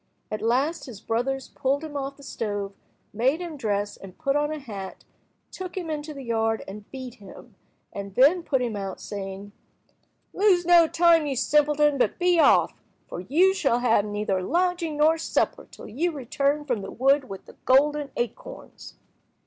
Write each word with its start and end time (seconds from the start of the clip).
At 0.31 0.41
last 0.41 0.87
his 0.87 0.99
brothers 0.99 1.49
pulled 1.49 1.83
him 1.83 1.95
off 1.95 2.17
the 2.17 2.23
stove, 2.23 2.73
made 3.13 3.39
him 3.39 3.55
dress 3.55 3.97
and 3.97 4.17
put 4.17 4.35
on 4.35 4.51
a 4.51 4.57
hat, 4.57 5.05
took 5.51 5.77
him 5.77 5.91
into 5.91 6.11
the 6.11 6.23
yard 6.23 6.63
and 6.67 6.89
beat 6.89 7.13
him, 7.21 7.53
and 7.93 8.15
then 8.15 8.41
put 8.41 8.63
him 8.63 8.75
out, 8.75 8.99
saying— 8.99 9.51
"Lose 10.33 10.65
no 10.65 10.87
time, 10.87 11.27
you 11.27 11.35
simpleton, 11.35 11.99
but 11.99 12.17
be 12.17 12.39
off, 12.39 12.73
for 13.07 13.19
you 13.19 13.53
shall 13.53 13.77
have 13.81 14.03
neither 14.03 14.41
lodging 14.41 14.97
nor 14.97 15.19
supper 15.19 15.67
till 15.69 15.87
you 15.87 16.11
return 16.11 16.65
from 16.65 16.81
the 16.81 16.89
wood 16.89 17.29
with 17.29 17.45
the 17.45 17.53
golden 17.65 18.09
acorns." 18.17 18.95